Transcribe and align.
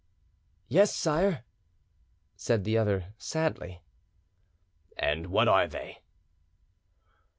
"Yes, 0.67 0.95
sire," 0.95 1.43
said 2.35 2.63
the 2.63 2.75
other 2.75 3.13
sadly. 3.19 3.83
"And 4.97 5.27
what 5.27 5.47
are 5.47 5.67
they?" 5.67 6.01